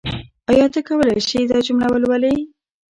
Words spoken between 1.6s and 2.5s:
جمله ولولې؟